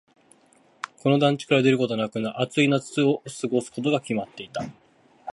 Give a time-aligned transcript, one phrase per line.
[1.03, 4.65] この団地から出ることなく、暑い夏を過ごすことが決まっていた。